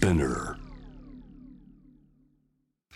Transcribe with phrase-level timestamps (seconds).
[0.00, 0.56] Spinner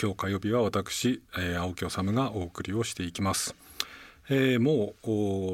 [0.01, 3.55] 今日火曜日は私、えー、青木治がお送りをしていきます。
[4.31, 4.95] えーも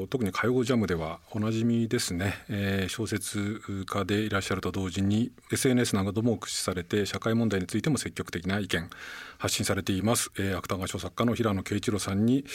[0.03, 8.89] う特に火曜ジャムではおなじみですね、えー小説家でいらっしゃると同時に SNS なども駆使されて社会問題についても積極的な意見
[9.37, 12.45] 発信されています、えー芥川賞作家の平野啓一郎さんに、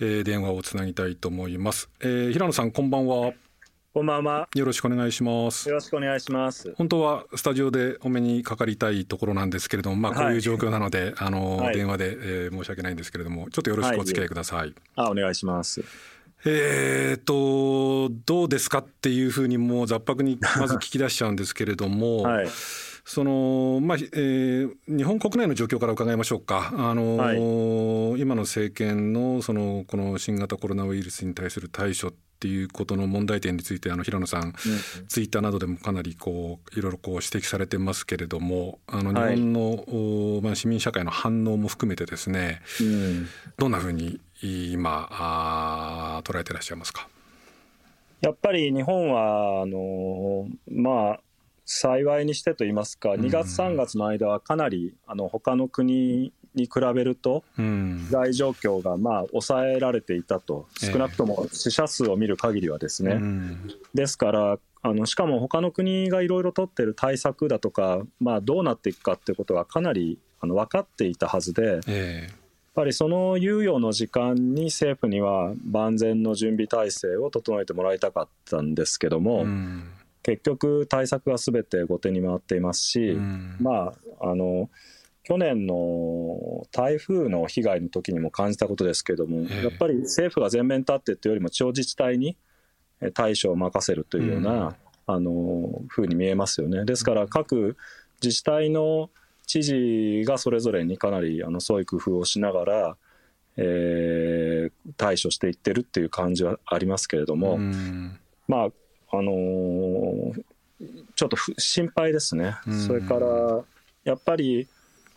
[0.00, 3.34] えー電話をつなぎたいと思います、えー平野さんこんばんは。
[3.94, 4.48] こんばんは。
[4.54, 6.72] よろしくお願いしますよろしくお願いします。
[6.78, 12.16] 本当はスタジオでお目にかかりたいところなんですけれども、まあ、こういう状況なので、あのはい電話で、
[12.46, 14.74] えー申し訳ないんですけれどもちょっとよろしくお付き合いください。
[14.96, 15.84] あ、お願いします。
[16.46, 22.48] えー、とどうですかっていうふうにもう雑白にまず聞き出しちゃうんですけれども、 はい。
[23.04, 34.52] そのまあえー日本国内の状況から伺いましょうか、あの今の政権のそのこの新型コロナウイルスに対する対処っていうことの問題点についてあの平野さん、
[35.06, 43.28] ツイッターなどでもかなりこういろいろこう指摘されてますけれどもあの日はい本の、おまあ、市民社会の反応も含めてですねうん。
[43.56, 47.06] どんなふうに今あー捉えてらっしゃいますか？
[48.20, 51.20] やっぱり日本はあのまあ
[51.74, 53.12] 幸いにしてと言いますか、ん。
[53.14, 58.06] 2月3月の間はかなりあの他の国に比べるとうん。
[58.08, 60.68] 被害状況がまあ抑えられていたと。
[60.82, 60.92] ええ。
[60.92, 63.12] 少なくとも死者数を見る限りはですね。
[63.12, 63.70] うん。
[63.94, 71.80] ですからあのしかも他の国がいろいろ取ってる対策だとか、まあ、どうなっていくかってことがかなりあの分かっていたはずで。
[71.88, 79.84] えやっぱりその猶予の時間に政府には万全の準備体制を整えてもらいたかったんですけどえも、うん
[80.22, 83.56] 結局対策が全て後手に回っていますし、うん。
[83.60, 84.70] まああの
[85.24, 89.64] 去年の台風の被害の時にも感じたことですけども、ええ。
[89.64, 92.36] やっぱり政府が前面に立ってというよりも地方自治体に
[93.02, 96.84] え対処を任せるというような、あの風に見えますよね。
[96.84, 97.76] ですから各
[98.22, 99.10] 自治体の
[99.46, 102.96] 知事がそれぞれにかなりあのそういう工夫をしながら、
[103.56, 108.18] えー対処していってるっていう感じはありますけれども、うん。
[108.48, 108.66] まあ
[109.14, 109.91] あのー
[111.14, 112.80] ちょっとふ心配ですね、うん。
[112.80, 113.62] それから
[114.04, 114.68] やっぱり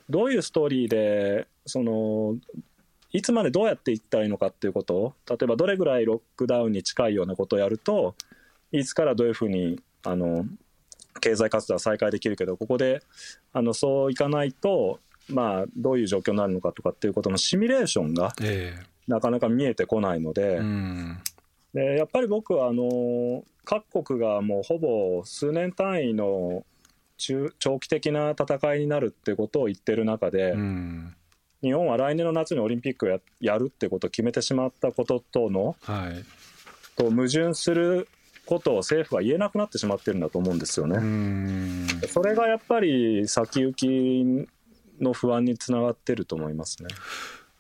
[0.10, 2.36] どういうストーリーでその
[3.12, 8.16] いつまでどうやっていったらいいのかっていうことを例えばどれぐらいロックダウンに近いようなことをやると
[8.72, 10.46] いつからどういうふうにあの
[11.22, 13.02] 経済活動は再開できるけどここで
[13.54, 18.78] あのそういかないと、まあ、どういう状況になるのかとかっていうことのシミュレーションがえ
[19.08, 20.56] なかなか見えてこないので。
[20.56, 21.18] えうん
[21.76, 26.66] でやっぱり僕はあの各国がもうほぼ数年単位の
[27.18, 31.16] 中長期的な戦いになるってことを言ってる中で、うん
[31.62, 36.24] 日本は来年の夏にオリンピックをややるってことを決めてしまったこととのはい
[36.96, 38.08] と矛盾する
[38.46, 40.98] ことを政府は言えなくなってしまってるんだと思うんですようね。
[41.00, 44.48] んそれがやっぱり先行き
[45.02, 46.90] の不安につながってると思いますね。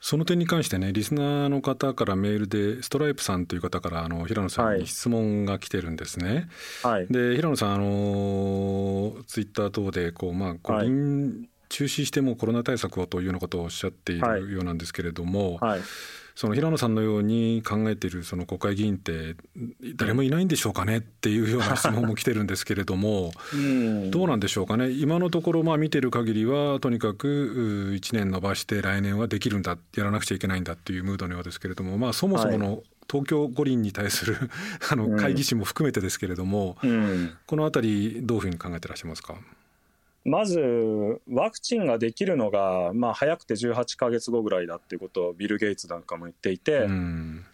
[0.07, 4.81] その点に関してねリスナーの方からメールでストライプさんという方からあの平野さんはい。
[4.81, 6.47] に質問が来てるんですね。
[6.83, 10.87] はい、で平野さんあのツイッター等でこうまあ五はい。
[10.89, 14.41] 輪中止してもコロナ対策をというようなことをおっしゃっていはい。
[14.41, 15.81] るようなんですけれども、はい
[16.35, 19.35] その平野さんのように考えているその国会議員って
[19.95, 24.11] 誰もいないんでしょうかねっていうような 質問も来てるんですけれどもうん。
[24.11, 24.89] どうなんでしょうかね。
[24.91, 34.35] 今のところまあ見てる限りはとにかく1年延ばして来年はできるんだやらなくちゃいけないんだっていうムードのようですけれどもまあそもそもの東京五輪に対する
[34.89, 35.17] あのうん。
[35.17, 37.31] 会議士も含めてですけれども、うん。
[37.45, 39.35] このあたりどういうふうに考えてらっしゃいますか？
[40.25, 47.45] まずワクチンができるのが、まあ、早くて18か月後ぐらいだっていうことをビル・ゲイツなんかも言っていて、うん。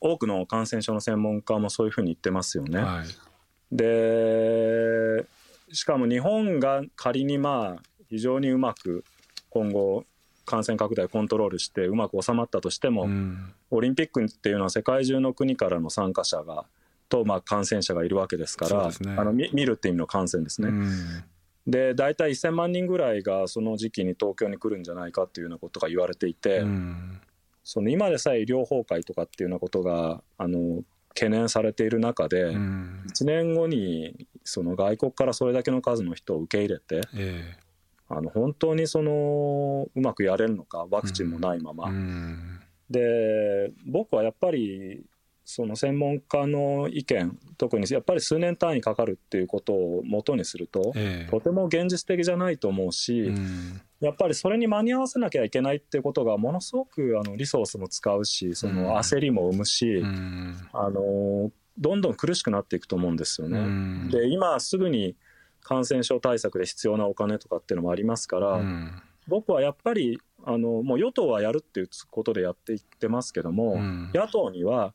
[0.00, 2.80] 多くの感染症の専門家もそういうふうに言ってますよね。
[2.80, 3.76] はい。
[3.76, 5.26] で
[5.72, 9.04] しかも日本が仮にまあ非常にうまく
[9.48, 10.04] 今後
[10.44, 13.52] 感染拡大をコントロールしてうまく収まったとしても、うん。
[13.70, 16.66] オリンピックっていうのは世界中の国からの参加者が
[17.08, 19.16] とまあ感染者がいるわけですからね。
[19.18, 20.68] あの見見るっていう意味の感染ですね。
[20.68, 21.24] うん
[21.66, 27.20] で大体1000万人ぐらいがその時期に東京に来るんじゃないかっていうようなことが言われていて、うん。
[27.64, 33.04] その今でさえ医療崩壊とかっていうようなことがあの懸念されている中で、うん。
[33.08, 37.56] 1年後にその外国からそれだけの数の人を受け入れてえ
[38.08, 41.88] あの本当にそのうまくやれるのかワクチンもないまま。
[41.88, 42.60] えうん。
[42.90, 45.04] で僕はやっぱり
[45.44, 51.30] その専門家の意見特にやっぱり数年単位かかるっていうことを元にすると、ええ。
[51.30, 53.80] とても現実的じゃないと思うし、うん。
[54.00, 60.56] やっぱりそれに間に合わせなきゃいけないっていうことがものすごくあのリソースも使うしその焦りも生むし、うん。
[60.72, 63.58] あのどんどん苦しくなっていくと思うんですよね。
[63.58, 64.08] うん。
[64.10, 65.16] で今すぐに
[65.60, 68.92] 感染症対策で必要なお金とかっていうのもありますから、うん。
[69.26, 74.10] 僕はやっぱりあのもう与党はやるっていうことでやっていってますけども、うん。
[74.14, 74.94] 野党には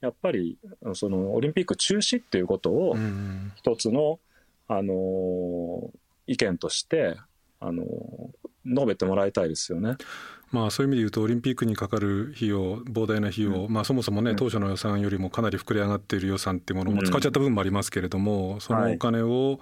[0.00, 0.58] やっぱり
[0.94, 3.52] そのオリンピック中止っていうことをうん。
[3.56, 4.18] 一つの、
[4.68, 5.90] あのー
[6.30, 7.16] 意見として、
[7.58, 7.86] あのー
[8.68, 9.96] 述べてもらいたいですよね。
[10.50, 14.36] まあ、そういう意味で言うとオリンピックにかかる費用膨大な費用、まあ、そもそもね、うん。
[14.36, 19.60] 当初の予算よりもかなり膨れ上がっている予算っていうものもうん使っちゃった部分もありますけれども、そのお金を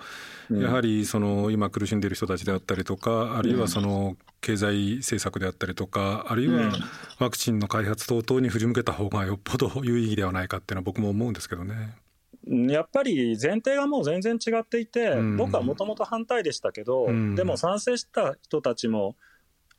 [0.48, 0.62] うん。
[0.62, 6.70] やはりその今苦しんでいる人たちであったりとかあるいはその経済政策であったりとかあるいうん。
[6.70, 6.78] は
[7.18, 11.96] ワクチンの開発等々に振り向けた方がよっぽど有意義ではないかっていうのは僕も思うんですけどね。
[12.46, 15.36] やっぱり前提がもう全然違っていて、うん。
[15.36, 17.34] 僕はもともと反対でしたけど、うん。
[17.34, 19.16] でも賛成した人たちも、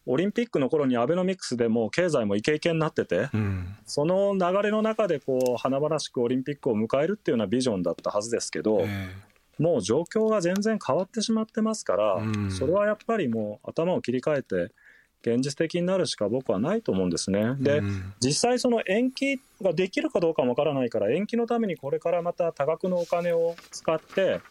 [0.06, 3.76] オリンピックの頃にアベノミクスでもう経済もイケイケになってて、うん。
[3.86, 9.10] その流れの中でこう華々しくオリンピックを迎えるっていうようなビジョンだったはずですけど、え。
[9.58, 12.52] もう状況が全然変わってしまってますから、うん。
[12.52, 14.72] それはやっぱりもう頭を切り替えて、
[15.22, 17.56] 現実的になるしか僕はないと思うんですね。
[17.60, 24.42] えで、うん実際その延期ができるかどうかもわからないから延期のためにこれからまた多額のお金を使って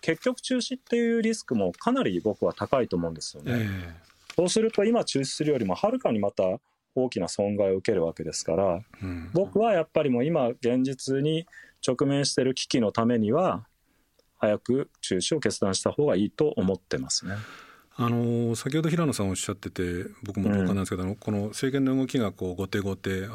[0.00, 3.52] 結局中止っていうリスクもかなり僕は高いと思うんですよね。
[3.54, 6.44] えそうすると今中止するよりもはるかにまた
[6.94, 11.46] 大きな損害を受けるわけですからえうん僕はやっぱりもう今現実に
[11.86, 13.66] 直面している危機のためには
[14.38, 17.36] 早く中止を決断した方がいいと思ってますね。
[18.04, 23.28] あの先ほど平野さんおっしゃってて僕も同感なんですけど、あのこの政権の動きがこう後手後手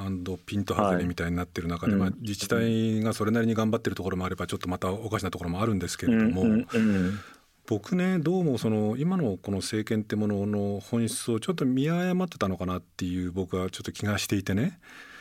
[0.46, 7.20] ピント外れみたいになってる中で、まあはいうん、自治体がそれなりに頑張ってるところもあればちょっとまたおかしなところもあるんですけれども、うんうんうん。
[7.68, 14.80] 僕ねどうもその今のこの政権ってものの本質をちょっと見誤ってたのかなっていう僕はちょっと気がしていてね、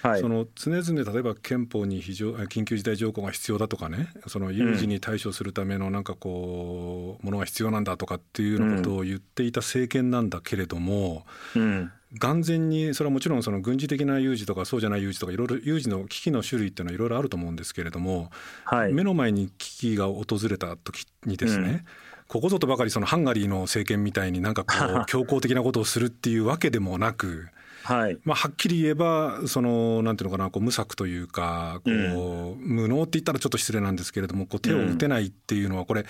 [0.08, 0.20] はい。
[0.20, 11.92] その常々例えば憲法に非常緊急事態条項が必要だとかねその有事に対処するためのなんかこうものが必要なんだとかっていうようなことを言っていた政権なんだけれども、うん。
[12.18, 18.30] 眼前にそれはもちろんその軍事的な有事とかそうじゃない有事とかいろいろ有事の危機の種類っていうのはいろいろあると思うんですけれども、
[18.64, 18.92] はい。
[18.92, 21.84] 目の前に危機が訪れた時にですね、
[22.28, 24.72] ここぞとばかりそのハンガリーの政権みたいになんかこ
[25.02, 27.48] う 強硬的なことをするっていうわけでもなく。
[27.86, 28.18] はい。
[28.24, 36.04] まあ、はっきり言えばそのなんていうのかなこう無策というかこう、無能って言ったらちょっと失礼なんですけれどもこう手を打てないっていうのはこれ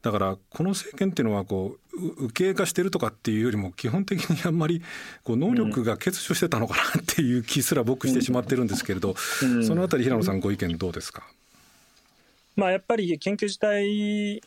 [0.00, 4.82] だからこの政権っていうのはこうう右傾化してるとかっていうよりも基本的にあんまり
[5.24, 9.64] こう能力が欠如してたのかなっていう気すら僕してしまってるんですけれど、うん。
[9.66, 11.24] そのあたり平野さんご意見どうですか、
[12.56, 14.40] まあ、やっぱり緊急事態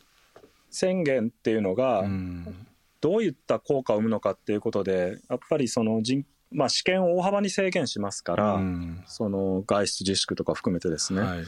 [0.71, 2.65] 宣言っていうのがうん。
[2.99, 6.23] どういった効果を生むのかっていうことでやっぱりその人、
[6.53, 9.03] まあ、試験を大幅に制限しますから、うん。
[9.07, 11.43] その外出自粛とか含めてですね、はい。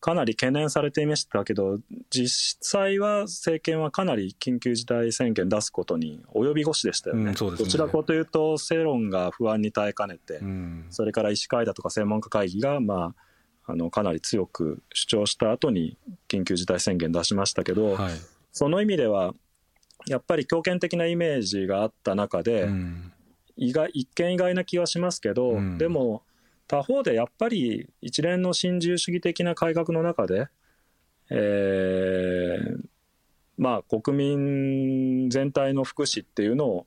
[0.00, 7.34] かなり懸念されていましたけど実際は政権はかなり緊急事態宣言出すことに及び腰でしたよね,、うんね。
[7.34, 10.86] どちらかというと世論が不安に耐えかねて、うん。
[10.90, 13.14] それから医師会だとか専門家会議が、ま
[13.66, 18.12] あ、あのかなり強く主張した後に緊急事態宣言出しましたけど、はい。
[18.52, 19.34] その意味では
[20.06, 23.12] やっぱり強権的なイメージがあった中で、うん
[23.56, 25.78] 意外一見意外な気はしますけど、うん。
[25.78, 26.22] でも
[26.68, 30.48] 他方でやっぱり一連の新自由主義的な改革の中で、
[31.30, 32.80] えー
[33.58, 36.86] まあ国民全体の福祉っていうのを、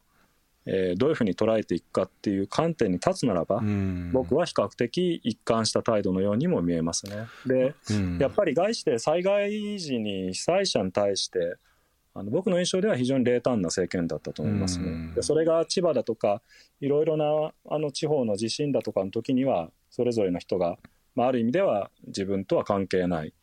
[0.68, 4.12] えーどういうふうに捉えていくかっていう観点に立つならば、うん。
[4.14, 7.26] 僕は比較的一貫した態度のようにも見えますね。
[7.48, 8.18] でうん。
[8.20, 11.56] やっぱり概して災害時に被災者に対して
[12.20, 15.14] あの僕の印象では非常に冷淡な政権だったと思いますねうん。
[15.16, 16.42] でそれが千葉だとか
[16.82, 20.78] いろいろなあの地方の地震だとかの時にはそれぞれの人が、
[21.16, 23.34] まあ、ある意味では自分とは関係ない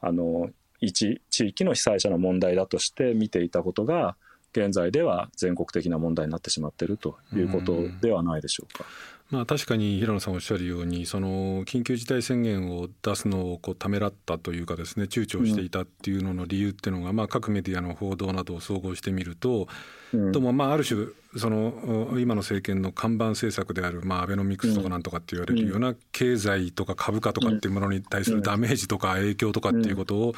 [0.00, 0.50] あの
[0.80, 4.16] 一地域の被災者の問題だとして見ていたことが
[4.52, 8.84] 現在では全国的な問題になってしまっているということではないでしょうか。
[9.30, 19.66] まあ、確かに平野さんおっしゃるようにその緊急事態宣言を出すのをこうためらったというかですね躊躇していたっていうのの理由っていうのが、まあ、各メディアの報道などを総合してみると、
[20.12, 20.32] うん。
[20.32, 30.34] どうもまあある種その今の政権の看板政策である、まあ、アベノミクスとかなんとかって言われるような経済とか株価とかっていうものに対するダメージとか影響とかっていうことを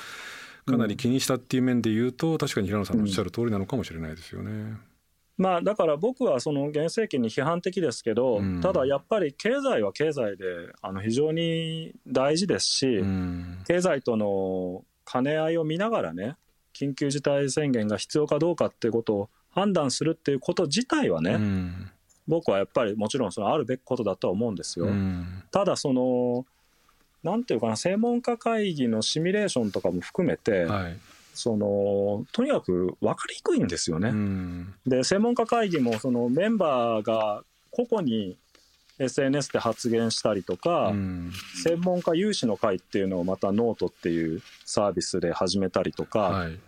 [0.64, 4.76] かなり気にしたっていう面で言うと確かに平野さんのおっしゃる通りなのかもしれないですよね。
[5.38, 8.61] まあ、だから僕はその現政権に批判的ですけど、うん。
[8.61, 10.45] ただやっぱり経済は経済で
[10.81, 13.59] あの非常に大事ですし、うん。
[13.66, 16.37] 経済との兼ね合いを見ながらね
[16.75, 21.90] 緊急事態宣言が必要かどうかっていうことを判断するっていうこと自体はね、うん。
[22.26, 24.87] 僕はやっぱりもちろんそのあるべきことだとは思うんですよ。
[24.87, 25.43] うん。
[25.50, 26.47] ただその
[27.23, 30.97] なんていうかな専門家会議のシミュレーションとかも含めて、はい
[31.37, 34.09] そのとにかく分かりにくいんですよね。
[34.09, 34.75] うん。
[34.87, 38.37] で専門家会議もそのメンバーが個々に
[38.99, 41.33] SNS で発言したりとか、うん。
[41.62, 46.59] 専門家有志の会っていうのをまたノートっていうサービスで始めたりとか、はい。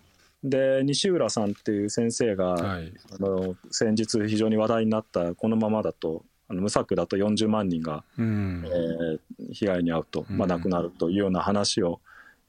[0.43, 2.93] で西浦さんっていう先生が、はい。
[3.11, 8.63] あの先日非常に話題になったこのままだとあの無策だと40万人が、うん。
[8.65, 9.19] えー
[9.51, 11.99] 被害に遭うと、まあ、うん亡くなるというような話を、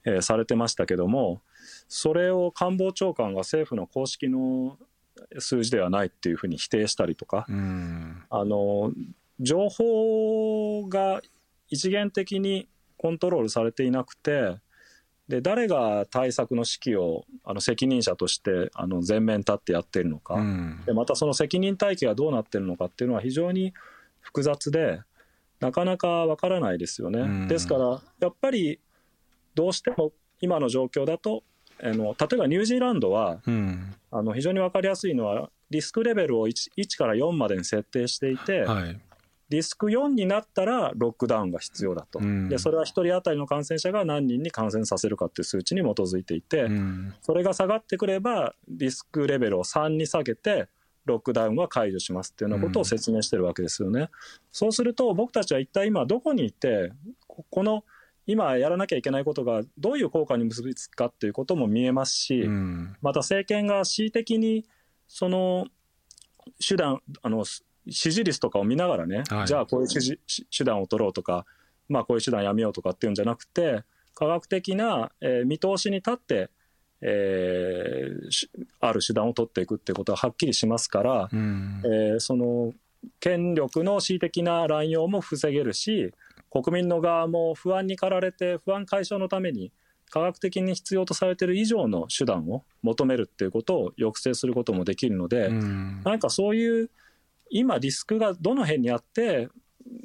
[0.05, 1.41] えーされてましたけども
[1.93, 4.77] それを官房長官が政府の公式の
[5.39, 8.23] 数字ではないっていうふうに否定したりとか、うん。
[8.29, 8.93] あの
[9.41, 11.21] 情報が
[11.67, 14.55] 一元的にコントロールされていなくて
[15.27, 20.81] で誰が対策の指揮をあの責任者としてあの前面立ってやっているのか、うん。
[20.85, 23.73] でまたその責任体系がどうなってるのかっていうのは非常に
[24.21, 25.01] 複雑で
[25.59, 27.19] なかなかわからないですよね。
[27.19, 27.47] うん。
[27.49, 28.79] ですからやっぱり
[29.55, 31.43] どうしても今の状況だと
[31.83, 33.95] あの例えばニュージーランドはうん。
[34.11, 38.99] あの非常に分かりやすいのはリスクレベルを 1, 1から4までに設定していて、はい。
[39.49, 42.49] リスク4になったらロックダウンが必要だと、うん。
[42.49, 47.13] でそれは1人当たりの感染者が何人に感染させるかっていう数値に基づいていて、うん。
[47.21, 50.67] それが下がってくればリスクレベルを3に下げて
[51.05, 54.09] ロックダウンは解除しますっていうようなことを説明してるわけですよね。
[54.51, 56.91] そうすると僕たちは一体今どこにいて
[57.27, 57.83] ここの
[58.27, 62.95] 今やらなきゃいけないことがどういう効果に結びつくかっていうことも見えますし、うん。
[63.01, 64.65] また政権が恣意的に
[65.07, 65.67] その
[66.65, 67.43] 手段あの
[67.89, 69.47] 支持率とかを見ながらね、はい。
[69.47, 70.19] じゃあこういう手じ
[70.55, 71.45] 手段を取ろうとか、
[71.89, 76.49] まあ、こういう手段やめようとかっていうんじゃなくて科学的な、えー見通しに立って、
[77.01, 78.49] えーし
[78.79, 81.81] ある手段を取っていくっていうことははっきりしますから、うん。
[81.85, 82.73] えーその
[83.19, 86.13] 権力の恣意的な乱用も防げるし
[86.51, 89.71] 国民の側も不安に駆られて不安解消のために
[90.11, 96.01] 科学的に必要とされている以上の手段を求めるっていうことを抑制することもできるので、うん。
[96.03, 96.89] なんかそういう
[97.49, 99.47] 今リスクがどの辺にあって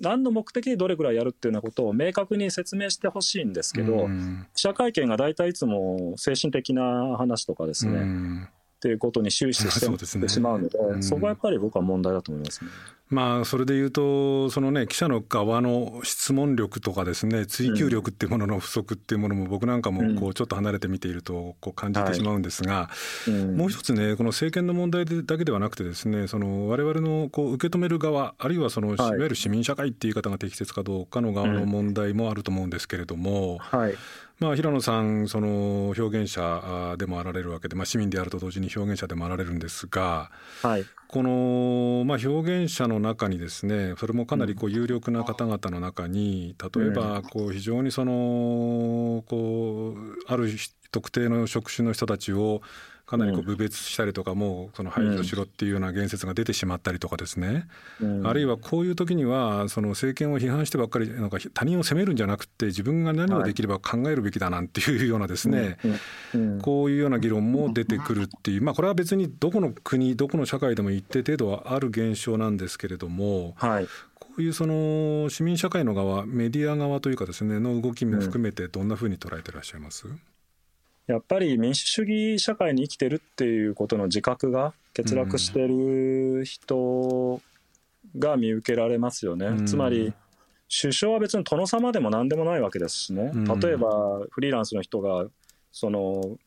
[0.01, 4.47] 何の目的でどれぐらいやるっていうようなことを明確に説明してほしいんですけど、うん。
[4.55, 11.03] 記者会見が大体いつも精神的な話とかですね、うんっていうことに終始 してしまうので、うん。
[11.03, 12.71] そこはやっぱり僕は問題だと思いますね。
[13.09, 22.91] まあそれで言うとそのね記者の側の質問力とかですね追求力っていうものの不足っていうものも僕なんかもこうちょっと離れて見ているとこう感じてしまうんですが、
[23.29, 23.57] うん。
[23.57, 33.95] もう一つねこの政権の問題でだけではなくてですねその我々のこう受け止める側あるいはその、い、わゆる市民社会っていう言い方が適切かどうかの側の問題もあると思うんですけれども、はい
[34.39, 40.31] まあ、平野さんその表現者でもあられるわけで、まあ、市民であると同時に表現者でもあられるんですが
[40.63, 40.85] はい。
[41.09, 50.49] この、まあ、表現者の中にですねそれもかなりこう有力な方々の中に例えばこう非常にそのこうある
[50.91, 52.61] 特定の職種の人たちを
[53.07, 57.69] かなりこう侮蔑したりとかもうその排除しろっていうような言説が出てしまったりとかですね、
[58.01, 58.27] うん。
[58.27, 65.79] あるいはこういう時にはその政権を批判してばっかりなんか他人を責めるんじゃなくて自分が何をできれば考えるべきだなんていうようなですね、
[66.35, 66.53] うん。
[66.55, 66.61] うん。
[66.61, 73.89] こういうような議論も出てくるっていう、まあ、これは別にどこの国どこの社会でも一定程度はある現象なんですけれどもはい。
[74.19, 80.07] こういうその市民社会の側メディア側というかですねの動きも含めてどんなふうに捉えてらっしゃいます、
[81.07, 87.41] やっぱり民主主義社会に生きてるっていうことの自覚が欠落してる人
[88.19, 89.47] が見受けられますよね。
[89.47, 89.67] うん。
[89.67, 90.13] つまり
[90.69, 93.45] 首相は別に殿様でも何でもないわけですしね、うん。
[93.61, 95.27] 例えばフリーランスの人が
[95.71, 96.39] その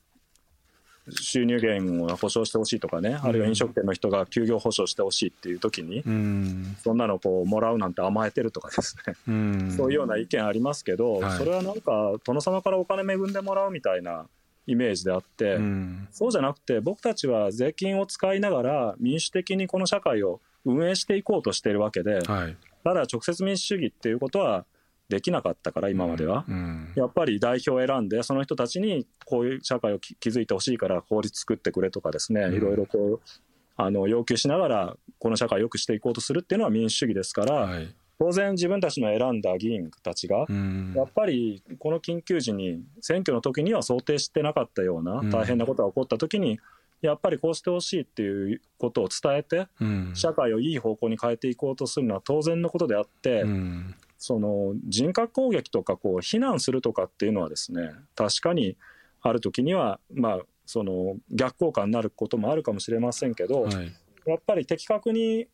[1.10, 6.76] 収入源を保障してほしいとかね、あるいは飲食店の人が休業保障してほしいっていう時に、うん。
[6.84, 9.74] そんなのこうもらうなんて甘えてるとかですね、うん。
[9.76, 11.38] そういうような意見ありますけど、はい。
[11.38, 14.28] それはなんか殿様からお金恵んでもらうみたいな
[14.70, 16.08] イメージであって、うん。
[16.12, 22.58] そうじゃなくて僕たちは税金を使いながら民主的にこの社会を運営していこうとしているわけで、はい。
[22.84, 24.66] ただ直接民主主義っていうことは
[25.10, 26.46] できなかったから今までは。
[26.48, 26.94] うん。
[26.96, 32.54] やっぱり代表を選んでその人たちにこういう社会をき築いてほしいから法律作ってくれとかですね、うん。
[32.56, 33.42] いろいろこう
[33.76, 40.94] あの要求しながらこの社会を良くしていこうとするっていうのは民主主義ですから、はい当然自分たちの選んだ議員たちがうん。
[40.96, 45.30] やっぱりこの緊急時に選挙の時には想定してなかったようなうん。
[45.30, 46.60] 大変なことが起こった時に
[47.02, 50.12] やっぱりこうしてほしいっていうことを伝えてうん。
[50.14, 53.96] 社会をいい方向に変えていこうとするのは当然のことであって、うん。
[54.18, 58.76] その人格攻撃とかこう非難するとかっていうのはですね確かに
[59.22, 63.94] ある時にはまあその逆効果になることもあるかもしれませんけど、はい。
[64.26, 65.48] やっぱり的確に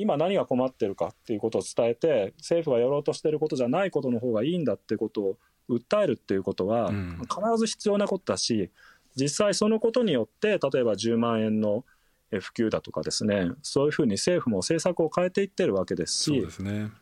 [0.00, 5.36] 今何が困ってるかっていうことを伝えて政府がやろうとしてることじゃないことの方がいいんだっていうことを
[5.68, 7.18] 訴えるっていうことはうん。
[7.20, 8.70] 必ず必要なことだし
[9.16, 11.84] 実際そのことによって例えば10万円の
[12.30, 16.46] 普及だとかですねそういうふうに政府も政策を変えていってるわけですし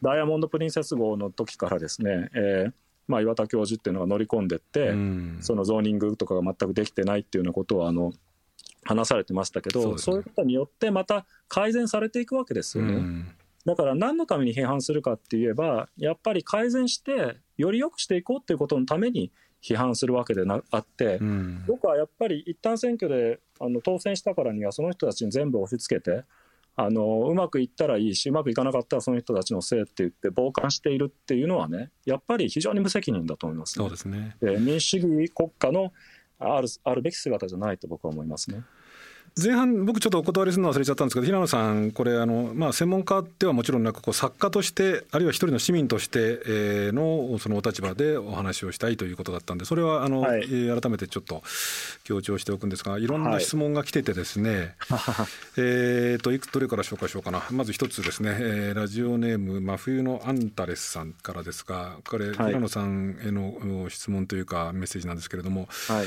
[0.03, 2.73] ダイヤモンド・プリンセス号の時からですね、えー
[3.09, 5.39] まあ、岩田教授っていうのが乗り込んでって、うん。
[5.41, 8.13] そのゾーニングとかが全くできてないっていうようなことをあの
[8.89, 10.21] 話されてましたけどそうね。
[10.21, 12.95] いうことによってまた改善されていくわけですよね。
[12.95, 13.29] うん。
[13.67, 19.31] だから何のために批判するかって言えばやっぱり改善してより良くしていこうっていうことのために
[19.63, 21.65] 批判するわけでなあって、うん。
[21.67, 26.25] 僕はやっぱり一旦選挙であの当選したからにはその人たちに全部押し付けて
[26.77, 33.85] あのうまくいったらいいしうまくいかなかったらその人たちのせいって言って傍観しているっていうのはねやっぱり非常に無責任だと思います、ね。
[33.85, 34.37] そうですね。
[34.41, 35.93] で民主主義国家の
[36.39, 38.63] あるあるべき姿じゃないと僕は思いますね。
[39.41, 51.43] 前半僕ちょっとお断りするの忘れちゃったんですけど平野さんこれあの、まあ、専門家ではもちろんなくこう作家としてあるいは一人の市民としてえーのそのお立場でお話をしたいということだったんでそれはあの、改めてちょっと
[52.03, 54.75] 強調しておくんですがいろんな質問が来ててですね、
[55.57, 57.45] えーといくつどれから紹介しようかな。
[57.51, 62.35] まず一つですね、えーラジオネーム真冬のアンタレスさんからですがこれ、はい。
[62.49, 66.07] 平野さんへの質問というかメッセージなんですけれどもはい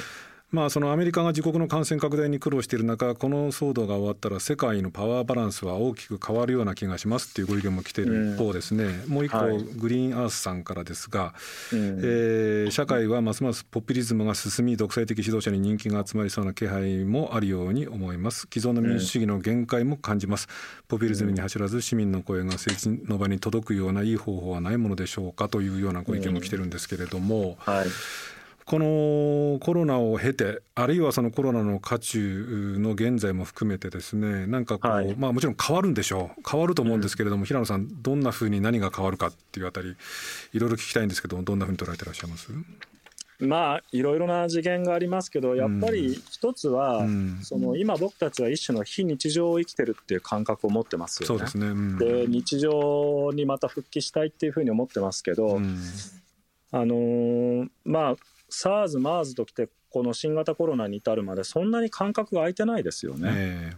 [0.51, 9.63] まあ、そのアメリカが自国の感染拡大に苦労している中この騒動が終わったら世界のパワーバランスは大きく変わるような気がしますっていうご意見も来ている一方ですね、もう一個、はい。
[9.63, 11.33] グリーンアースさんからですが、
[11.71, 11.99] うん。
[12.03, 18.47] えー社会はますますポピュリズムが進み独裁的指導者に人気が集まりそうな気配もあるように思います。
[18.51, 20.47] 既存の民主主義の限界も感じます。
[20.87, 27.87] ポピュリズムに走らず市民の声が政治の場に届くようないい方法はないものでしょうかというようなご意見も来てるんですけれども、はい
[28.65, 35.15] このコロナを経てあるいはそのコロナの渦中の現在も含めてですねなんかこう、はい。
[35.17, 36.41] まあもちろん変わるんでしょう。
[36.49, 39.95] 変わると思うんですけれども、平野さんどんなふうに何が変わるかっていうあたり
[40.53, 42.51] いろいろ聞きたいんですけどどんなふうに捉えてらっしゃいます？
[43.39, 47.39] まあいろいろな次元がありますけどやっぱり一つは、うん。
[47.41, 51.27] その今僕たちは一種の非日常を生きてるっていう感覚を持ってますよね。
[51.27, 51.97] そうですね、うん。
[51.97, 55.79] で日常にまた復帰したいっていうふうに思ってますけど、うん。
[56.71, 58.15] あのーまあ
[58.51, 63.29] SARS、MERS ときてこの新型コロナに至るまでそんなに間隔が空いてないですよね。
[63.33, 63.73] え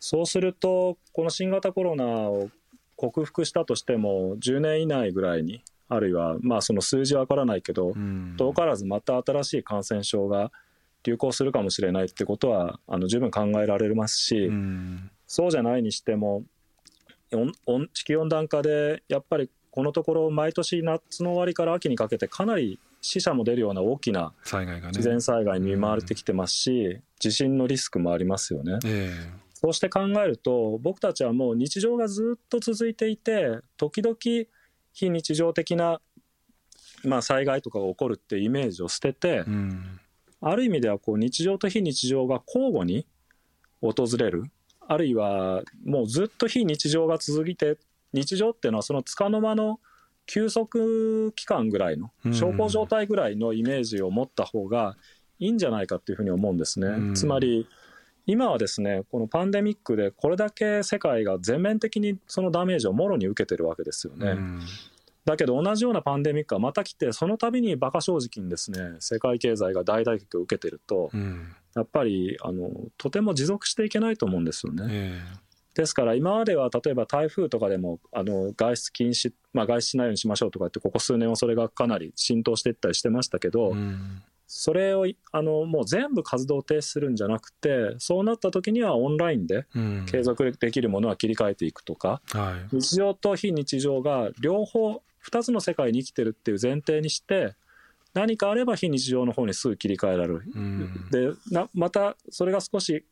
[0.00, 2.50] そうするとこの新型コロナを
[2.96, 7.94] 克服したとしても10年以内ぐらいにあるいはまあその数字は分からないけど
[8.36, 10.52] 遠からずまた新しい感染症が
[11.04, 15.10] 流行するかもしれないってことはあの十分考えられますし、うん。
[15.26, 16.42] そうじゃないにしても
[17.92, 24.98] 地球温暖化でやっぱりこのところ毎年夏の終わりから秋にかけてかなり死者も出るような大きな災害がね。
[24.98, 28.78] 自然災害に見舞われてきてますし、地震のリスクもありますよね。
[28.84, 29.12] え
[29.60, 34.16] そうして考えると僕たちはもう日常がずっと続いていて時々
[34.92, 36.00] 非日常的な、
[37.02, 40.00] まあ、災害とかが起こるってイメージを捨てて、えうん。
[40.40, 43.06] ある意味ではこう日常と非日常が交互に
[43.80, 44.44] 訪れる。
[44.86, 47.78] あるいはもうずっと非日常が続いて
[48.12, 49.80] 日常っていうのはその束の間の
[50.28, 54.96] 休息期間ぐらいのうん小康状態ぐらいのイメージを持った方が
[55.40, 56.86] いいんじゃないかっていうふうに思うんですね。
[56.86, 57.66] うんつまり
[58.26, 64.30] 今はですねこのパンデミックでこれだけ世界が全面的にそのダメージをもろに受けてるわけですよね。
[64.30, 64.60] うん
[65.24, 74.86] だけど同じようなパンデミックがまた来てその度に馬鹿正直にですね世界経済が大打撃を受けてるとうんやっぱりあのとても持続していけないと思うんですよね。
[74.88, 75.20] え
[75.78, 84.20] ですから今までは例えば台風とかでもあの外出禁止、まあ、外出しないようにしましょうとかってここ数年はそれがかなり浸透していったりしてましたけえど、うん。
[84.48, 90.06] それをあのもう全部活動停止するんじゃなくてそうなった時にはオンラインでうん。
[90.10, 92.74] 継続できるものは切り替えていくとか、はい。
[92.74, 97.54] 日常と非日常が両方2つの世界に生きてるっていう前提にして
[98.14, 100.42] 何かあれば非日常の方にすぐ切り替えられる。
[100.52, 101.08] うん。
[101.12, 103.04] でなまたそれが少し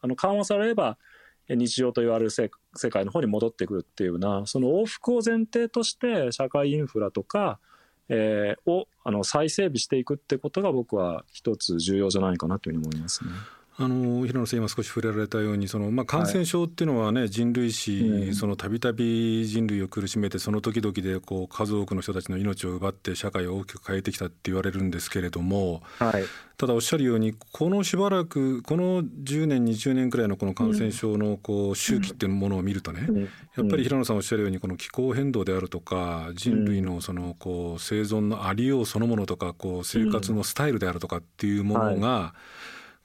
[0.00, 1.15] あの緩和されればえ
[1.48, 2.50] 日常と言われる世
[2.90, 7.58] 界の方に戻ってくるっていうようなその往復を前提として社会インフラとか、
[8.08, 13.30] えーをあの再整備していくってことが僕は一つ重要じゃないかなというふうに思いますね。
[13.78, 26.24] あの平野さん今少し触れられたようにその、まあ、感染症っていうのはね、人類史たびたび人類を苦しめてその時々でこう数多くの人たちの命を奪って社会を大きく変えてきたって言われるんですけれどもはい、
[26.56, 33.22] ただおっしゃるようにこのしばらくこの10年20年くらいのこの感染症のこう周期っていうものを見るとね、うん。
[33.22, 33.28] や
[33.62, 42.34] っぱり平野さんおっしゃるようにこの気候変動であるとか人類のそのこう生存のありようそのものとかこう生活のスタイルであるとかっていうものが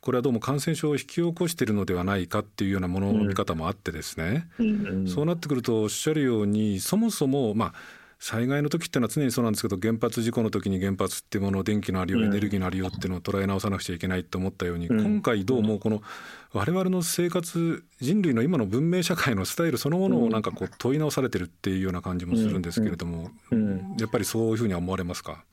[0.02, 4.48] これはどうも感染症を引き起こしているのではないかっていうようなものの見方もあってですね。
[4.58, 5.08] うん。
[5.08, 7.74] そうなってくるとおっしゃるようにそもそもまあ
[8.18, 16.02] 災害の時っていうのは常にそうなんですけど原発事故の時に原発っていうものを電気のありようエネルギーのありようっていうのを捉え直さなくちゃいけないと思ったように、うん、今回どうもこの
[16.52, 23.30] 我々の生活人類の今の文明社会のスタイルそのものをなんかこう問い直されてるっていうような感じもするんですけれども、
[24.00, 25.44] やっぱりそういうふうに思われますか？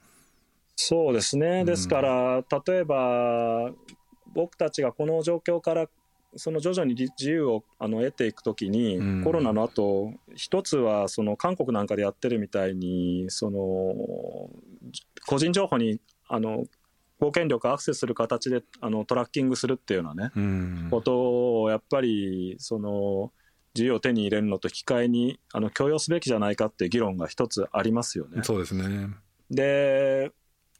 [0.76, 1.64] そうですね。
[1.64, 3.72] ですから、例えば
[4.34, 5.88] 僕たちがこの状況から
[6.36, 13.60] その徐々に自由をあの得ていくときに、うん、コロナの後一つはその韓国なんかでやってるみたいにその
[15.26, 16.64] 個人情報にあの
[17.18, 23.32] 公権力アクセスする形であのトラッキングするっていうようなね、うん、ことをやっぱりその
[23.74, 28.42] 自由を手に入れるのと引き換えにあの許容すべきじゃないかっていう議論が一つありますよね。
[28.44, 29.08] そうですね。
[29.50, 30.30] で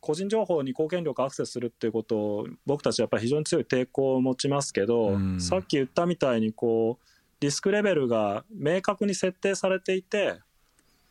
[0.01, 7.05] 個人情報に公権力アクセスするっていうことを僕たちはやっぱり非常に強い抵抗を持ちますけど、うん、さっき言ったみたいにこう
[7.41, 10.41] リスクレベルが明確に設定されていて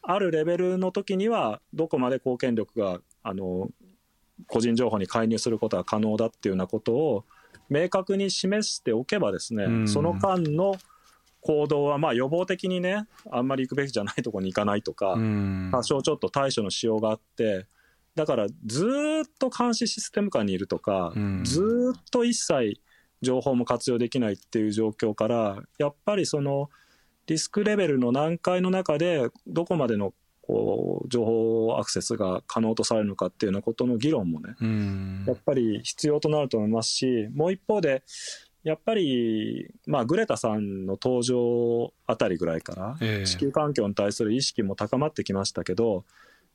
[0.02, 3.70] あるレベルの時にはどこまで公権力があの
[4.48, 7.26] 個人情報に介入することが可能だっていうようなことを
[7.70, 10.76] 明確に示しておけばですね、うん、その間の
[11.42, 17.66] 行動はまあ予防的にねあんまり行くべきじゃないところに行かないとか、うん、多少ちょっと対処のしようがあって
[18.18, 18.88] だからず
[19.26, 22.82] っと監視システム下にいるとか、うん、ずっと一切
[23.22, 26.70] 情報も活用できないっていう状況からやっぱりその
[27.28, 38.02] リスクレベルの難解の中でどこまでのこう情報アクセスが可能とされるのかっていうようなことの議論もね、うん、やっぱり必要となると思いますしもう一方で
[38.64, 46.04] やっぱり、まあ、グレタさんの登場あたりぐらいから、地球環境に対する意識も高まってきましたけど、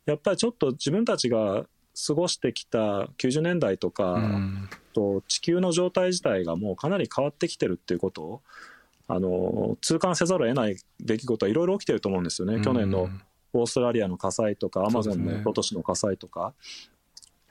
[0.06, 1.64] やっぱりちょっと自分たちが
[2.06, 4.18] 過ごしてきた90年代とか、
[4.92, 8.42] と地球の状態自体がもうかなり変わってきてるっていうことを
[9.08, 13.10] あの痛感せざるを得ない出来事はいろいろ起きてると思うんですよね、去年の
[13.52, 16.54] オーストラリアの火災とかアマゾンの今年の火災とか、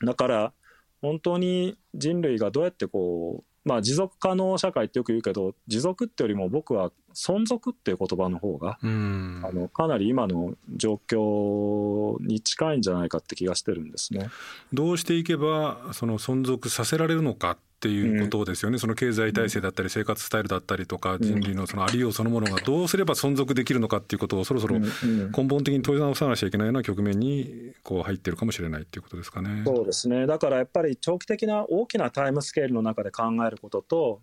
[0.03, 0.53] だから
[1.01, 14.29] 本当に人類がどうやってこうまあ持続可能社会ってよく言うけど持続ってよりも僕は存続っていう言葉の方が、あのかなり今の状況に近いんじゃないかって気がしてるんですね。
[14.73, 29.63] どうしていけばその存続させられるのかっていうことですよね、うん、その経済体制だったり生活スタイルだったりとか人類のそのありようそのものがどうすれば存続できるのかっていうことをそろそろ根本的に問い直さなきゃいけないような局面にこう入ってるかもしれないっていうことですかね。
[29.65, 30.27] そうですね。
[30.27, 34.21] だからやっぱり長期的な大きなタイムスケールの中で考えることと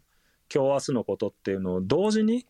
[0.54, 2.46] 今日明日のことっていうのを同時に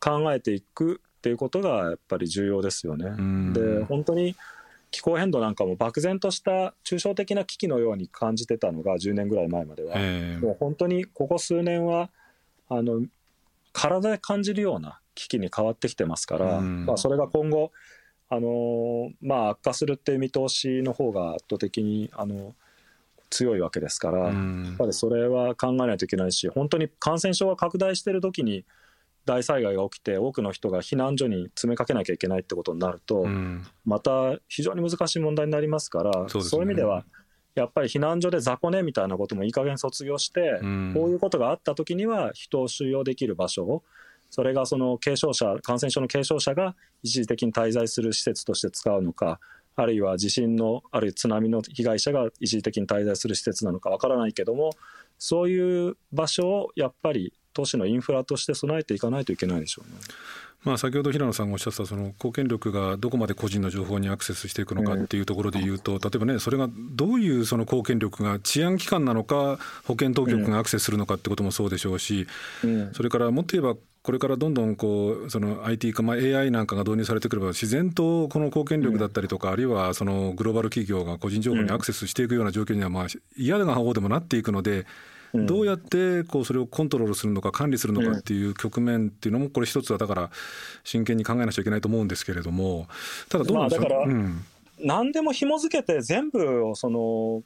[0.00, 3.04] 考えていくっていうことがやっぱり重要ですよね。
[3.52, 4.34] で本当に
[4.90, 12.10] 気候変動なんかも漠然とした抽象的な危機のように感じてたのが10年ぐらい前までは、えー、もう本当にここ数年は
[12.68, 13.02] あの
[13.72, 17.72] 体で感じるような危機に変わってきてますから、うん、まあ、それが今後
[18.28, 22.54] あの、まあ、悪化するっていう見通しの方が圧倒的にあの
[23.28, 28.64] 強いわけですから、うん、やっぱりそれは考えないといけないし本当に感染症が拡大してる時に
[29.24, 37.04] 大災害が起きて多くの人が避難所に詰めかけなきゃいけないってことになると、うん、また非常に難しい問題になりますからそう、ね,、いう意味では
[37.54, 43.82] やっぱり避難所で雑魚寝みたいなこともいい加減卒業して、うん、こういうことがあった時には人を収容できる場所を
[44.30, 49.40] それがその軽症者感染症の軽症者が一時的に滞在する施設として使うのか
[49.76, 54.70] あるいは地震のあるいは津波の被害者が一時的に滞在する施設なのかわからないけども
[55.18, 59.98] そういう場所をやっぱり都市のインフラとして備えていかないといけないでしょうね。
[60.62, 72.26] まあ、先ほど平野さんがおっしゃったその公権力がどこまで個人の情報にアクセスしていくのかっていうところでいうと、例えばねそれがどういうその公権力が治安機関なのか保健当局がアクセスするのかってこともそうでしょうし、
[72.92, 84.84] それからもっと言えばこれからどんどんこうその IT 化、まあ、AI なんかが導入されてくれば自然とこの公権力だったりとか、あるいはそのグローバル企業が個人情報にアクセスしていくような状況にはまあ嫌な方でもなっていくので。
[85.34, 90.30] どうやってこうそれをコントロールするのか管理するのかっていう局面っていうのもこれ一つはだから
[90.82, 92.88] 真剣に考えなくちゃいけないと思うんですけれども。
[93.28, 94.28] ただどうなんですか、まあ、だから、
[94.82, 97.42] 何でも紐付けて全部をその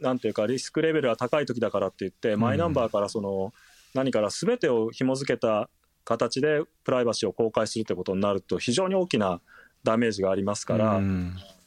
[0.00, 3.52] なんていうかリスクレベルが高い時だからって言ってマイナンバーからその
[3.94, 5.68] 何から全てを紐付けた
[6.04, 9.40] 形でプライバシーを公開するってことになると非常に大きな
[9.84, 11.00] ダメージがありますから、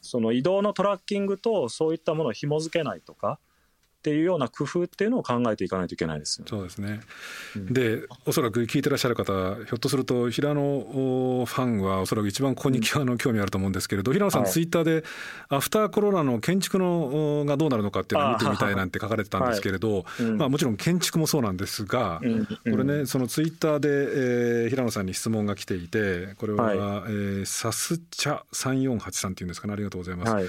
[0.00, 3.38] その移動のトラッキングとそういったものを紐付けないとか
[3.98, 7.00] っていうような工夫っていうのを考えていかないといけないですよ、そうですね、
[7.56, 15.04] うん、でおそらく聞いてらっしゃる方ひょっとすると平野ファンはおそらく一番ここにあの興味あると思うんですけれど平野さん、ツイッターで
[15.48, 20.22] アフターコロナの建築のがどうなるのかっていうのを見てみたいなんて書かれてたんですけれど、はい。
[20.22, 26.76] まあ、もちろん建築もそうなんですが、うん、これねそのツイッターで、えー、平野さんに質問が来ていてこれは、はい。
[26.76, 29.72] えー、サスチャ3483っていうんですかね。
[29.72, 30.32] ありがとうございます。
[30.32, 30.44] はい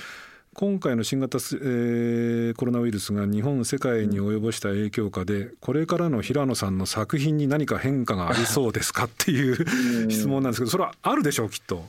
[0.54, 11.86] 今回の新型、えー、コロナウイルスが日本世界に及ぼした影響下でこれからの平野さんの作品に何か変化がありそうですかっていう質問なんですけどそれはあるでしょうきっと。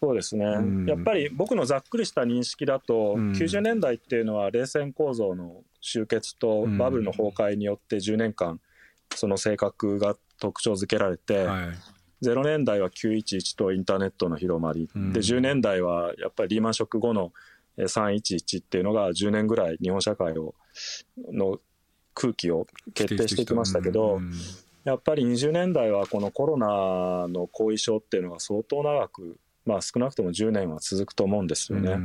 [0.00, 8.60] そうですね、うん、やっぱり僕のざっくりした認識だと、うん、90年代っていうのは冷戦構造の終結とバブルの崩壊によって10年間
[9.14, 17.32] その性格が特徴づけられて、はい、0年代は911とインターネットの広まり、うん、で10年代はやっぱりリーマンショック後の
[17.78, 20.54] 311っていうのが10年ぐらい日本社会を
[21.32, 21.58] の
[22.14, 24.20] 空気を決定してきましたけど、
[24.84, 31.98] やっぱり20年代はこのコロナの後遺症っていうのが相当長く、まあ、少なくとも10年は続くと思うんですよね。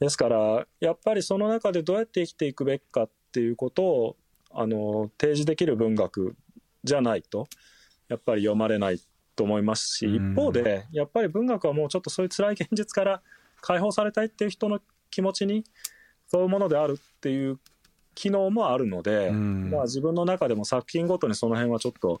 [0.00, 4.16] ですからやっぱりその中でどうやって生きていくべきかっていうことを
[4.50, 6.36] あの提示できる文学
[6.84, 7.48] じゃないと
[8.08, 9.00] やっぱり読まれない
[9.34, 13.22] と思いますし一方でやっぱり文学はもうちょっとそういう辛い現実から
[13.60, 14.80] 解放されたいっていう人の
[15.14, 15.64] 気持ちに
[16.26, 17.58] そういうものであるっていう
[18.14, 22.20] 機能もあるので、まあ、自分の中でも作品ごとにその辺はちょっと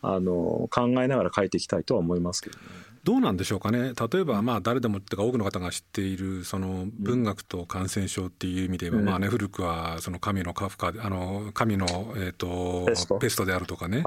[0.00, 2.64] あの考えながら書いていきたいとは思いますけどね。
[3.04, 3.92] どうなんでしょうかね。
[4.12, 12.86] 例えばまあ誰でもってか多くの方が知っているその文学と感染症っていう意味では、まあね古くはその神のカフカあの神のえっ、と
[13.20, 13.42] ペスト。
[13.44, 14.02] であるとかね、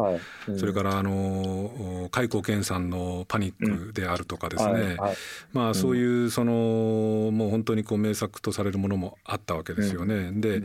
[0.58, 4.98] それからあの開口健さんのパニックであるとかですね、
[5.54, 6.52] まあそういうその
[7.32, 10.32] もう本当にこう名作とされるものもあったわけですよね。
[10.34, 10.62] で、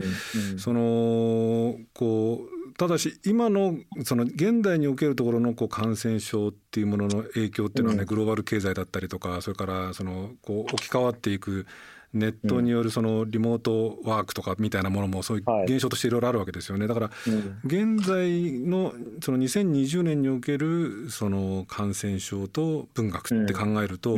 [0.57, 11.67] そのこうただし今のその現代におけるところのこう感染症っていうものの影響っていうのはね、グローバル経済だったりとかそれからそのこう置き換わっていく
[12.13, 16.87] ネットによるそのリモートワークとかみたいなものもそういう現象としていろいろあるわけですよね。
[16.87, 17.11] だから
[17.65, 18.93] 現在の
[19.23, 24.17] その2020年におけるその感染症と文学って考えると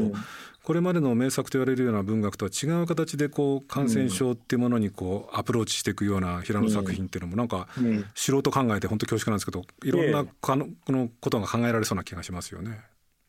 [0.63, 7.67] これまでの名作と言われるような文学とは違う形でこう感染症っていうものにこうアプローチしていくような平野作品っていうのもなんか
[8.15, 12.79] 素人考えて本当恐縮なんですけどいろんなこのことが考えられそうな気がしますよね。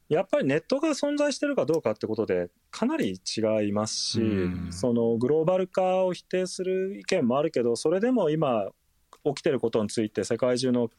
[0.09, 4.21] やっぱりネットが存在してるかどうかってことでかなり違いますし、
[4.71, 8.69] そのグローバル化を否定する意見もあるけどそれでも今
[9.25, 10.91] 起きてることについて世界中の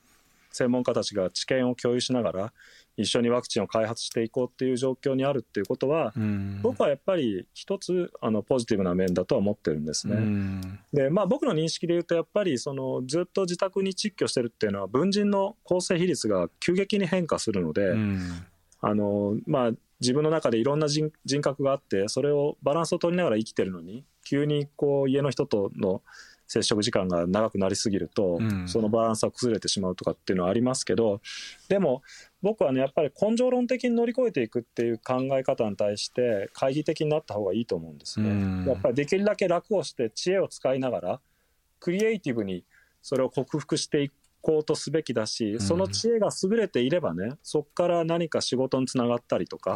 [0.52, 2.54] 専門家たちが知見を共有しながら
[2.98, 6.14] 一緒にワクチンを開発していこうっていう状況にあるっていうことは、
[6.62, 10.16] 僕はやっぱり一つあのポジティブな面だとは思ってるんですね。
[10.94, 17.94] でまあ僕の認識で言うとやっぱりそのずっと自宅に窒居してるっていうのは文人の構成比率が急激に変化するので、
[18.88, 26.04] あのまあ自分の中でいろんな人格があってそれをバランスを取りながら生きてるのに急にこう家の人との
[26.48, 31.20] 接触時間が長くなりすぎると、そのバランスは崩れてしまうとかっていうのはありますけど
[31.70, 32.04] でも
[32.44, 38.68] 僕はねやっぱり根性論的に乗り越えていくっていう考え方に対して懐疑的になった方がいいと思うんですね。
[38.68, 41.20] やっぱりできるだけ楽をして知恵を使いながら
[41.80, 42.64] クリエイティブに
[43.02, 44.12] それを克服してい
[44.46, 49.76] こうとすべきだし、その知恵が優れていればねそこから何か仕事につながったりとか、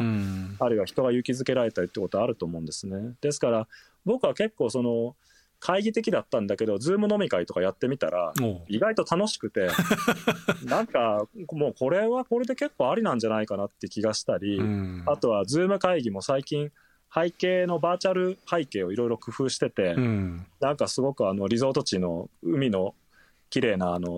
[0.60, 3.14] あるいは人が勇気づけられたりってことはあると思うんですね。
[3.20, 3.66] ですから
[4.04, 5.16] 僕は結構その
[5.58, 8.32] 懐疑的だったんだけど、 Zoom 飲み会とかやってみたら、
[8.68, 9.68] 意外と楽しくて、
[10.64, 14.58] なんか、もうこれはこれで結構ありなんじゃないかなって気がしたり、
[15.06, 16.72] あとは Zoom 会議も最近、
[17.12, 19.94] 背景のバーチャル背景をいろいろ工夫してて、
[20.60, 22.94] なんかすごくあのリゾート地の海の
[23.50, 24.08] 綺麗なあな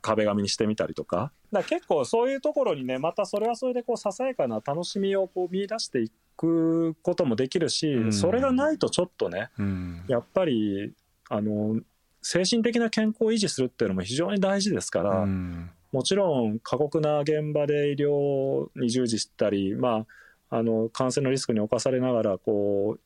[0.00, 1.32] 壁紙にしてみたりとか。
[1.52, 10.92] だか結構そういうところにねまたそれはそれでこうささやかな楽しみをこう見出していくこともできるし、うん、それがないとちょっとね、うん、やっぱり
[11.28, 11.80] あの
[12.22, 20.04] 精神的な健康を維持するっていうのも非常に大事ですから、うん、もちろん過酷な現場で医療に従事したり、ま
[20.50, 23.00] あ、あの感染のリスクに侵されながらこう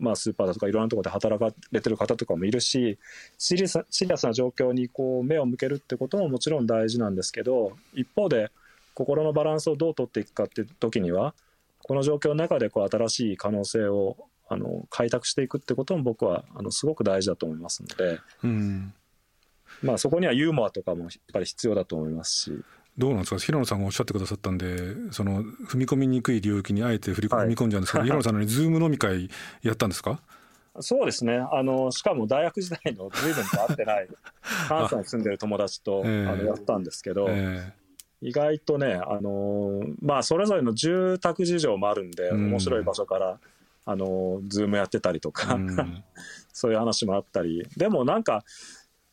[0.00, 2.98] まあ、スーパーだとかいろんなところで働かれてる方とかもいるし
[3.38, 8.50] シリアスシリアスな状況にこう目を向けるってことももちろん大事なんですけど一方で
[8.94, 11.34] 心のバランスをどう取っていくかって時には
[11.82, 14.16] この状況の中でこう新しい可能性を
[14.48, 18.92] あの開拓していくってことも僕はあのすごく大事だと思いますので、うん、
[19.82, 22.52] まあ、そこにはユーモアとかもやっぱり必要だと思いますし。
[22.98, 23.38] どうなんですか？
[23.38, 29.30] 平野さんがおっしゃってくださったんでその踏み込みにくい領域にあえて踏み込み込んじゃうんですけど、はい、平野さんの Zoom 飲み会
[29.62, 30.20] やったんですか？
[30.80, 31.38] そうですね。
[31.52, 34.08] あのしかも大学時代の随分と会ってない
[34.68, 43.40] 関西に住んでる友達と、えー、あのやったんですけど、えー、意外とねあのまあそれぞれの住宅事情もあるんで、うん、面白い場所から
[43.84, 46.04] あの Zoom やってたりとか、うん、
[46.52, 47.66] そういう話もあったり。
[47.76, 48.44] でもなんか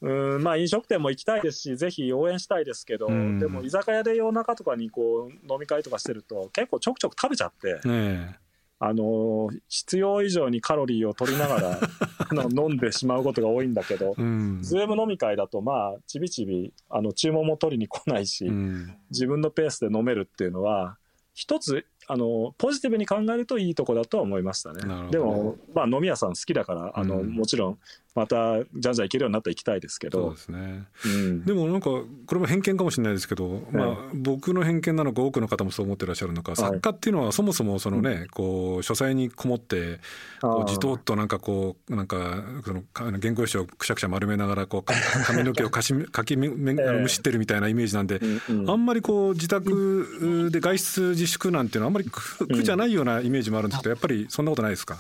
[0.01, 7.87] うんまあ飲食店も行きたいですしぜひ応援したいですけど、うん、でも居酒屋で夜中とかにこう飲み会とかしてると結構ちょくちょく食べちゃって。
[7.87, 8.39] ね
[8.79, 11.79] あの必要以上にカロリーを取りながら
[12.29, 20.97] あの飲んでしまうことが多いんだけど、うん、 Zoom 飲み会だとまあちびちびあの注文も取りに来ないし、うん、自分のペースで飲めるっていうのは
[21.33, 24.81] 一つあのポジティブに考えるといいとこだとは思いましたね。
[25.11, 27.79] でも、まあ、飲み屋さん好きだからあの、うん、もちろん
[28.17, 30.29] またじゃんじゃん行けるようになったら行きたいですけど。
[30.29, 39.99] そうですね、うん、でもなんかこれも偏見かもしれないですけど、まあ、僕の偏見なのか多くの方もそう思ってらっしゃるのか、作家っていうのはそもそもそのね、こう書斎にこもって
[40.41, 44.83] こうじとっとなんかこうなんかその原稿用紙をくしゃくしゃ丸めながらこう
[45.27, 48.19] 髪の毛をかし かきめめむしってるみたいなイメージなんで、
[48.67, 54.97] あんまりこう自宅で外出自粛なんていうのはあんまり苦じゃないようなイメージもあるんですけどやっぱりそんなことないですか？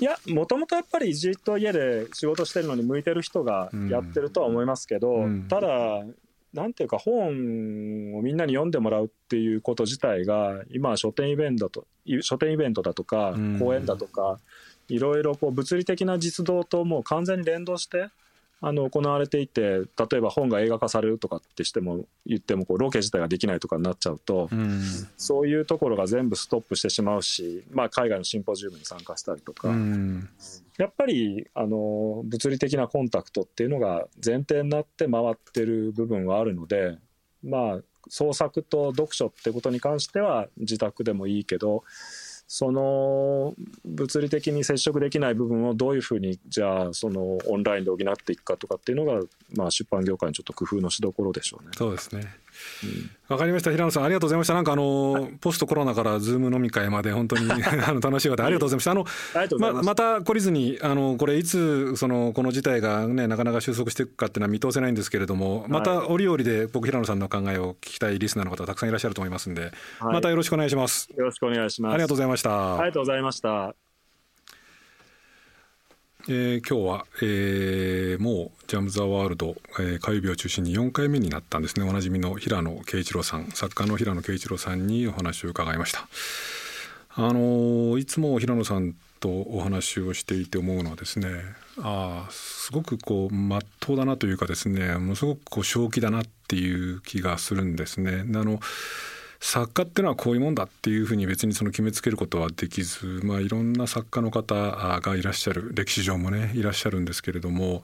[0.00, 6.04] いや、もともとやっぱりじっと家で仕事してるのに向いてる人がやってるとは思いますけど、うん、ただ、
[6.52, 11.86] なんていうか、本をみんなに読んでもらうっていうこと自体が、今は書店イベントと、
[12.22, 14.40] 書店イベントだとか、講演だとか、
[14.88, 18.08] いろいろこう物理的な実動ともう完全に連動して、
[18.62, 24.82] あの行われていて例えば本が映画化されるとかってしても言ってもこうロケ自体ができないとかになっちゃうと、うん、
[25.16, 30.28] そういうところが全部ストップしてしまうし、まあ、海外のシンポジウムに参加したりとか、うん、
[30.76, 36.98] やっぱりあの物理的なコンタクトっていうのが前提になって回ってる部分はあるので
[37.42, 41.84] まあ創作と読書ってことに関しては自宅でもいいけど
[42.52, 49.22] その物理的に接触できない部分をどういうふうにじゃあそのオンラインで補っていくかとかっていうのが、
[49.54, 51.70] まあ、出版業界のちょっと工夫のしどころでしょうね。
[51.78, 52.26] そうですね
[53.28, 53.70] わ、かりました。
[53.70, 54.54] 平野さんありがとうございました。
[54.54, 58.90] なんかあの、はい、ポストコロナからズーム飲み会まで本当に あの楽しい方ありがとうございました。
[58.90, 59.06] あの
[59.58, 73.89] ままた懲りずにあのこれいつそのこの事態がねなかなか収束していくかっていうのは見通せないんですけれどもまた折々で僕平野さんの考えを聞きたいリスナーの方たくさんいらっしゃると思いますんで、はい、またよろしくお願いしますよろしくお願いしますありがとうございましたありがとうございました
[76.32, 86.06] えー、今日は、えー、もう「ジャム・ザ・ワールド」えー、火曜日を中心に4回目になったんですねおなじみの平野啓一郎さん作家の平野啓一郎さんにお話を伺いました。
[87.16, 91.26] あのいつも平野さんとお話をしていて思うのはですね
[91.78, 98.20] あすごくこうまっとうだなというかですねものすごくこう正気だなっていう気がするんですね。
[98.20, 98.60] あの
[99.40, 104.54] 作家っていうのはこういうもんだっていうふうに別にその決めつけることはできず、まあ、いろんな作家の方
[105.00, 107.82] がいらっしゃる歴史上もねいらっしゃるんですけれども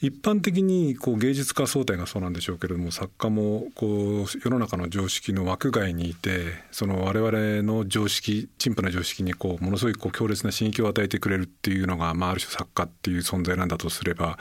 [0.00, 14.38] 一般的にこう芸術家総体がそうなんでしょうけれども作家もこう世の中の常識の枠外にいてその我々の常識陳腐な常識にこうものすごいこう強烈な刺激を与えてくれるっていうのが、まあ、ある種作家っていう存在なんだとすれば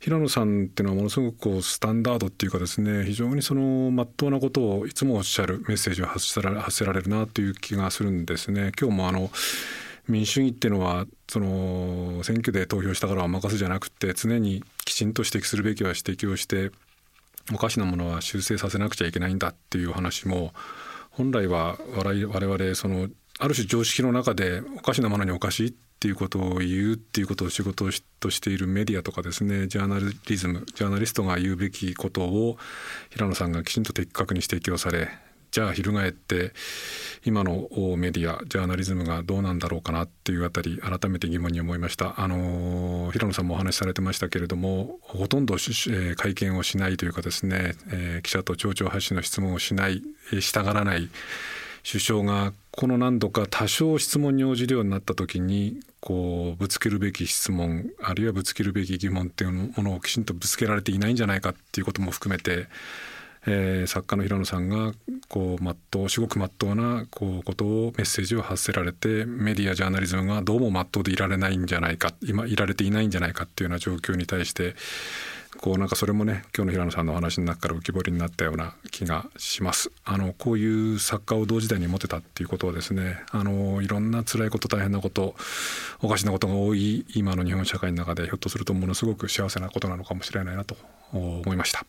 [0.00, 8.72] 平野さんっていうのはものすごくこうスタンダードっていうかですね非常にその真っ当なことをいつもおっしゃるメッセージを発せられ発せられるなという気がするんですね。
[8.80, 9.30] 今日もあの
[10.08, 16.70] 民主主義っていうのはその選挙で投票したからは任すじゃなくて常にきちんと指摘するべきは指摘をして
[17.52, 20.54] おかしなものは修正させなくちゃいけないんだっていう話も
[21.10, 23.08] 本来は我々その
[23.38, 27.84] ある種常識の中でおかしなものにおかしいってっていうことを言うっていうことを仕事
[28.20, 32.56] としているメディアとかですねジャーナリズムジャーナリストが言うべきことを
[33.10, 35.10] 平野さんがきちんと的確に指摘をされ
[35.50, 36.52] じゃあ翻って
[37.22, 42.18] 今のメディアジャーナリズムがどうなんだろうかなっていうあたり改めて疑問に思いました。
[42.18, 50.02] あの平野さんもお話しされてましたけれどもほとんど、えー、会見をしないというかですね、えー、記者と町長発信の質問をしない
[50.40, 51.10] したがらない
[51.82, 62.68] 首相がこの何度か多少質問に応じるようになった時にこうぶつけるべき質問あるいはぶつけるべき疑問っていうものをきちんとぶつけられていないんじゃないかっていうことも含めて、
[63.46, 64.92] えー、作家の平野さんが
[65.28, 74.74] こう全う至極真っ当なこうことをメッセージを発せられてメディアジャーナリズムがどうも真っ当でいられないんじゃないか今いられていないんじゃないかっていうような状況に対して
[75.58, 79.90] こうなんかそれもね今日の平野さんのお話の中から浮き彫りになったような気がします。
[80.04, 85.34] あのこういう作家を同時代に持てたっていうことはですねあのいろんな辛いこと大変なこと
[86.02, 90.76] おかしなことが多い今の日本社会の中でひょっとするとものすごく幸せなことなのかもしれないなと
[91.12, 91.84] 思いました。